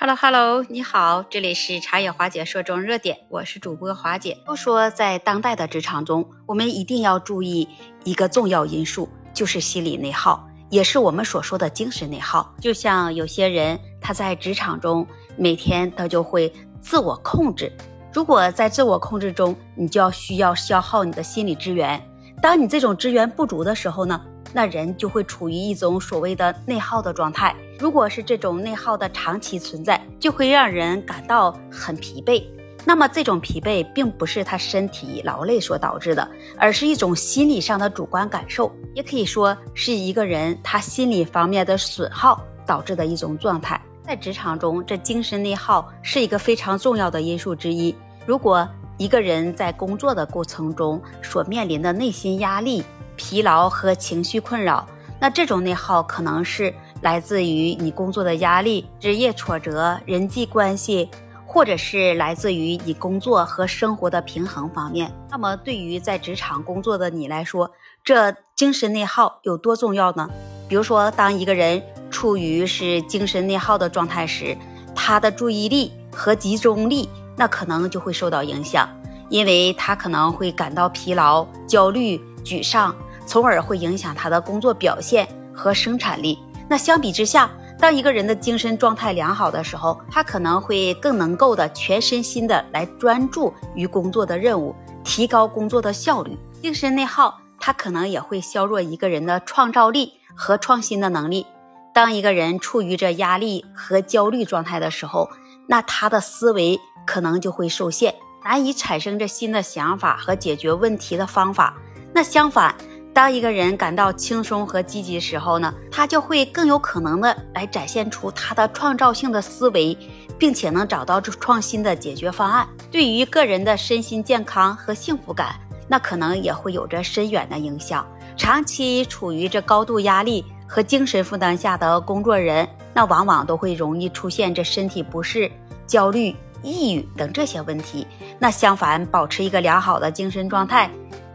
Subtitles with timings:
[0.00, 4.38] Hello Hello，你好，这里是茶野华姐说中热点，我是主播华姐。
[4.46, 7.66] 都说在当代的职场中，我们一定要注意
[8.04, 12.54] 一个重要因素，就是心理内耗，也是我们所说的精神内耗。
[12.60, 15.04] 就像有些人他在职场中
[15.36, 17.72] 每天他就会自我控制，
[18.12, 22.00] 如果在自我控制中，你就要需要消耗你的心理资源。
[22.40, 24.24] 当你这种资源不足的时候呢？
[24.52, 27.54] 那人就会处于一种所谓的内耗的状态。
[27.78, 32.44] 如果是这种内耗的长期存在，就会让人感到很疲惫。
[32.84, 43.80] 那么这种疲惫并不是他身体劳累所导致的，而是一种心理上的主观感受，也可以说是一个人他心理方面的损耗导致的一种状态。
[44.02, 47.94] 在职场中，这精神内耗是一个非常重要的因素之一。
[48.24, 52.82] 如果一个人在工作的过程中所面临的内心压力，
[53.18, 54.88] 疲劳和情绪困扰，
[55.20, 56.72] 那这种内耗可能是
[57.02, 61.10] 来自于你工作的压力、职业挫折、人际关系，
[61.44, 65.12] 或者是来自于你工作和生活的平衡方面。
[65.30, 67.70] 那么，对于在职场工作的你来说，
[68.04, 70.30] 这精神内耗有多重要呢？
[70.68, 74.56] 比如说，当一个人处于是精神内耗的状态时，
[74.94, 78.88] 他的注意力和集中力那可能就会受到影响，
[79.28, 82.94] 因为他可能会感到疲劳、焦虑、沮丧。
[83.28, 86.38] 从而会影响他的工作表现和生产力。
[86.66, 96.36] 那相比之下，当一个人的精神状态良好的时候，他可能会更能够的全身心的来专注于工作的任务，提高工作的效率。
[96.62, 101.46] 精神内耗，它可能也会削弱一个人的创造力和创新的能力。
[101.94, 105.28] 当一个人处于这压力和焦虑状态的时候，
[105.66, 111.74] 那他的思维可能就会受限，难以产生这新的想法和解决问题的方法。
[112.12, 112.74] 那相反，
[113.18, 119.98] 当一个人感到轻松和积极时候呢，他就会更有可能的来展现出他的创造性的思维，
[120.38, 122.64] 并且能找到创新的解决方案。
[122.92, 125.56] 对于个人的身心健康和幸福感，
[125.88, 128.06] 那可能也会有着深远的影响。
[128.36, 135.50] 长期处于这高度压力和精神负担下的工作人，那往往都会容易出现这身体不适、
[135.88, 138.06] 焦虑、抑郁等这些问题。
[138.38, 140.88] 那相反，保持一个良好的精神状态。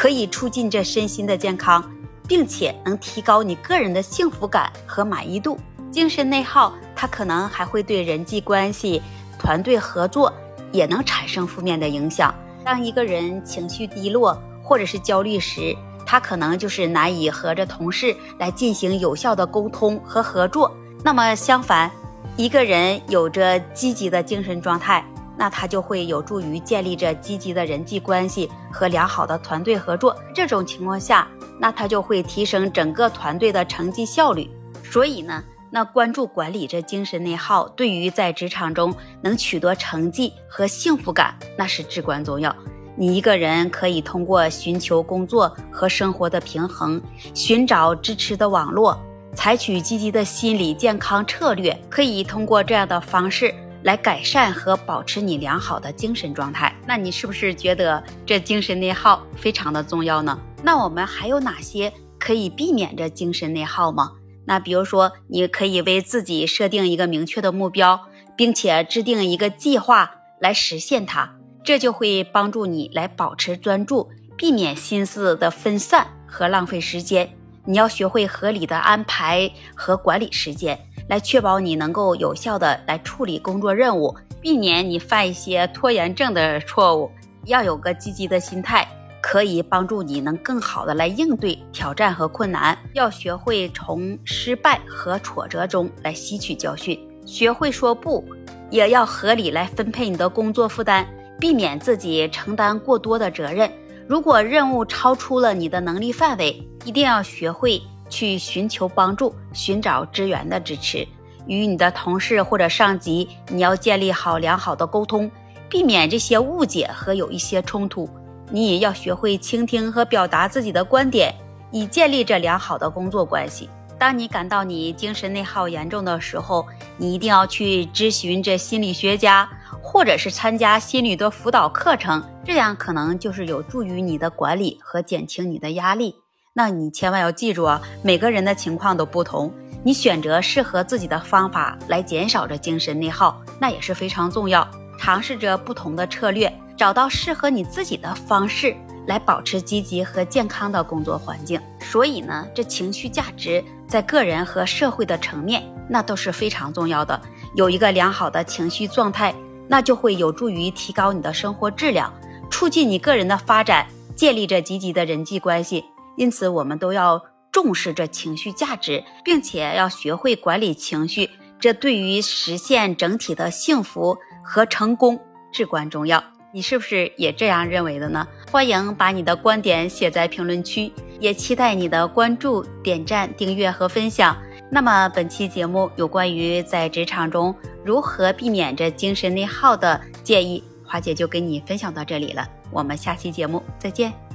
[0.00, 1.84] 可以促进这身心的健康，
[2.26, 5.58] 并且能提高你个人的幸福感和满意度。
[5.90, 9.02] 精神内耗，它可能还会对人际关系、
[9.38, 10.32] 团队合作
[10.72, 12.34] 也能产生负面的影响。
[12.64, 20.74] 当一个人情绪低落或者是焦虑时，他可能就是难以和着同事来进行有效的沟通和合作。
[21.04, 21.90] 那么相反，
[22.38, 25.04] 一个人有着积极的精神状态。
[25.40, 30.14] 那他就会有助于建立着积极的人际关系和良好的团队合作。
[30.34, 31.26] 这种情况下，
[31.58, 34.50] 那他就会提升整个团队的成绩效率。
[34.84, 42.54] 所以呢，那关注管理这精神内耗，对于在职场中能取得成绩和幸福感，那是至关重要。
[42.94, 47.00] 你一个人可以通过寻求工作和生活的平衡，
[47.32, 49.00] 寻找支持的网络，
[49.34, 53.54] 采取积极的心理健康策略，可以通过这样的方式。
[53.82, 60.38] 来改善和保持你良好的精神状态，那你是不是觉得这精神内耗非常的重要呢？
[60.62, 64.12] 那我们还有哪些可以避免这精神内耗吗？
[64.44, 77.30] 那比如说，你可以为自己设定一个明确的目标，并且制定一个计划来实现它，这就会帮助你来保持专注，避免心思的分散和浪费时间。
[77.66, 80.78] 你要学会合理的安排和管理时间。
[81.08, 87.10] 来确保你能够有效的来处理工作任务，避免你犯一些拖延症的错误。
[87.46, 88.86] 要有个积极的心态，
[89.22, 92.76] 可以帮助你能更好的来应对挑战和困难。
[92.92, 98.24] 要学会从失败和挫折中来吸取教训，学会说不，
[98.70, 101.06] 也要合理来分配你的工作负担，
[101.38, 103.70] 避免自己承担过多的责任。
[104.06, 107.80] 如果任务超出了你的能力范围，一定要学会。
[108.10, 111.08] 去寻求帮助，寻找支援的支持。
[111.46, 115.30] 与你的同事或者上级，你要建立好良好的沟通，
[115.70, 118.08] 避免这些误解和有一些冲突。
[118.50, 121.34] 你也要学会倾听和表达自己的观点，
[121.70, 123.70] 以建立这良好的工作关系。
[123.98, 129.48] 当你感到你精神内耗严重的时候，你一定要去咨询这心理学家，
[129.82, 136.16] 或者是参加心理的辅导课程，这样可能就是有助于你的管理和减轻你的压力。
[136.52, 139.52] 那你千万要记住啊，每个人的情况都不同，
[139.84, 144.68] 你选择适合自己的方法来减少这精神内耗，那也是非常重要。
[144.98, 148.76] 尝试着不同的策略，找到适合你自己的方式
[149.06, 151.60] 来保持积极和健康的工作环境。
[151.80, 157.18] 所以呢，这情绪价值在个人和社会的层面那都是非常重要的。
[157.54, 159.34] 有一个良好的情绪状态，
[159.68, 162.12] 那就会有助于提高你的生活质量，
[162.50, 165.84] 促进你个人的发展，建立着积极的人际关系。
[166.20, 175.18] 因此，我们都要重视这情绪价值，并且要学会管理情绪，这对于实现整体的幸福和成功
[175.50, 176.22] 至关重要。
[176.52, 178.28] 你是不是也这样认为的呢？
[178.52, 184.36] 欢迎把你的观点写在评论区，也期待你的关注、点赞、订阅和分享。
[184.70, 192.46] 那么本期节目有关于在职场中如何避免这精神内耗的建议，华姐就跟你分享到这里了。
[192.70, 194.29] 我们下期节目再见。